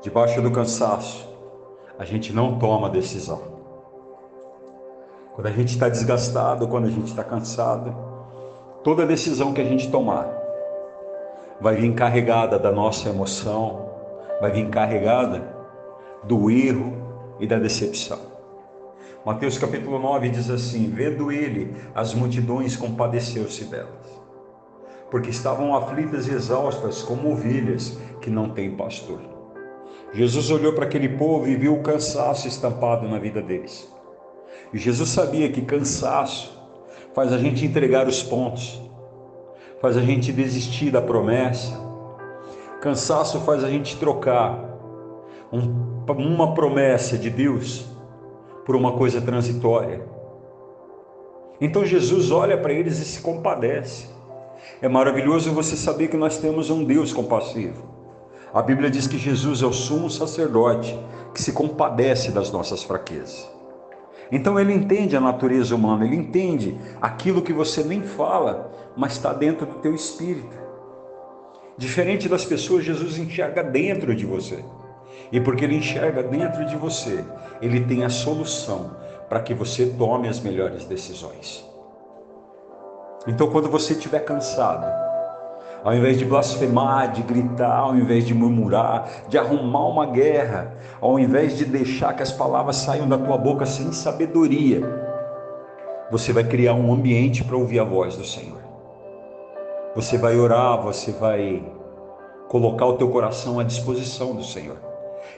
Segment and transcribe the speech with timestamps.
[0.00, 1.28] Debaixo do cansaço,
[1.98, 3.42] a gente não toma decisão.
[5.34, 7.96] Quando a gente está desgastado, quando a gente está cansado,
[8.84, 10.32] toda decisão que a gente tomar
[11.60, 13.90] vai vir carregada da nossa emoção,
[14.40, 15.52] vai vir carregada
[16.22, 16.92] do erro
[17.40, 18.20] e da decepção.
[19.26, 24.22] Mateus capítulo 9 diz assim: Vendo ele as multidões, compadeceu-se delas,
[25.10, 29.37] porque estavam aflitas e exaustas como ovelhas que não têm pastor.
[30.12, 33.92] Jesus olhou para aquele povo e viu o cansaço estampado na vida deles.
[34.72, 36.58] E Jesus sabia que cansaço
[37.14, 38.80] faz a gente entregar os pontos,
[39.80, 41.78] faz a gente desistir da promessa.
[42.80, 44.64] Cansaço faz a gente trocar
[45.52, 47.84] um, uma promessa de Deus
[48.64, 50.06] por uma coisa transitória.
[51.60, 54.08] Então Jesus olha para eles e se compadece.
[54.80, 57.97] É maravilhoso você saber que nós temos um Deus compassivo.
[58.52, 60.98] A Bíblia diz que Jesus é o sumo sacerdote
[61.34, 63.48] que se compadece das nossas fraquezas.
[64.30, 69.32] Então ele entende a natureza humana, ele entende aquilo que você nem fala, mas está
[69.32, 70.56] dentro do teu espírito.
[71.76, 74.64] Diferente das pessoas, Jesus enxerga dentro de você.
[75.30, 77.24] E porque ele enxerga dentro de você,
[77.60, 78.96] ele tem a solução
[79.28, 81.64] para que você tome as melhores decisões.
[83.26, 84.86] Então, quando você estiver cansado,
[85.84, 91.18] ao invés de blasfemar, de gritar, ao invés de murmurar, de arrumar uma guerra, ao
[91.18, 94.82] invés de deixar que as palavras saiam da tua boca sem sabedoria,
[96.10, 98.58] você vai criar um ambiente para ouvir a voz do Senhor.
[99.94, 101.62] Você vai orar, você vai
[102.48, 104.76] colocar o teu coração à disposição do Senhor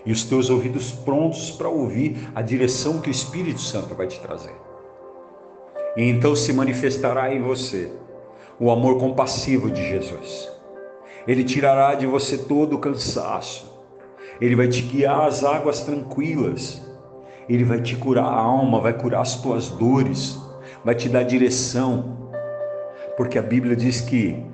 [0.04, 4.20] e os teus ouvidos prontos para ouvir a direção que o Espírito Santo vai te
[4.20, 4.54] trazer.
[5.96, 7.90] E então se manifestará em você
[8.60, 10.52] o amor compassivo de Jesus.
[11.26, 13.70] Ele tirará de você todo o cansaço.
[14.38, 16.82] Ele vai te guiar às águas tranquilas.
[17.48, 20.38] Ele vai te curar a alma, vai curar as tuas dores,
[20.84, 22.30] vai te dar direção.
[23.16, 24.44] Porque a Bíblia diz que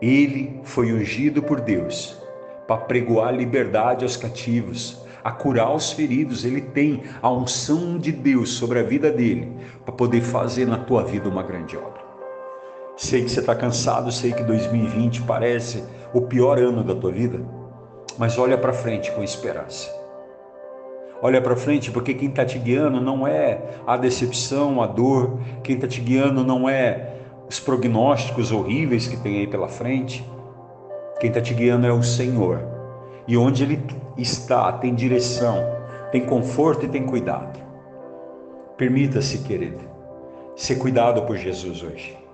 [0.00, 2.16] ele foi ungido por Deus
[2.66, 6.44] para pregoar liberdade aos cativos, a curar os feridos.
[6.44, 9.50] Ele tem a unção de Deus sobre a vida dele
[9.86, 12.07] para poder fazer na tua vida uma grande obra.
[12.98, 17.40] Sei que você está cansado, sei que 2020 parece o pior ano da tua vida,
[18.18, 19.88] mas olha para frente com esperança.
[21.22, 25.76] Olha para frente, porque quem está te guiando não é a decepção, a dor, quem
[25.76, 27.14] está te guiando não é
[27.48, 30.28] os prognósticos horríveis que tem aí pela frente.
[31.20, 32.60] Quem está te guiando é o Senhor.
[33.28, 33.80] E onde Ele
[34.16, 35.64] está, tem direção,
[36.10, 37.60] tem conforto e tem cuidado.
[38.76, 39.84] Permita-se, querido,
[40.56, 42.27] ser cuidado por Jesus hoje.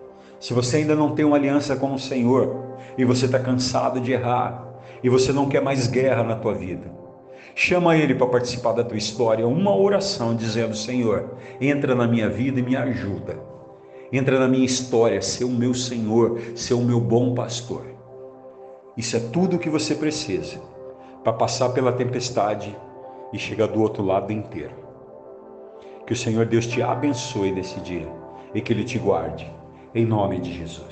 [0.44, 4.12] Se você ainda não tem uma aliança com o Senhor e você está cansado de
[4.12, 4.62] errar
[5.02, 6.92] e você não quer mais guerra na tua vida,
[7.54, 12.60] chama Ele para participar da tua história, uma oração dizendo: Senhor, entra na minha vida
[12.60, 13.38] e me ajuda.
[14.12, 17.86] Entra na minha história, ser o meu Senhor, ser o meu bom pastor.
[18.98, 20.60] Isso é tudo o que você precisa
[21.22, 22.76] para passar pela tempestade
[23.32, 24.74] e chegar do outro lado inteiro.
[26.06, 28.06] Que o Senhor Deus te abençoe nesse dia
[28.54, 29.50] e que Ele te guarde
[29.94, 30.84] em nome de Jesus.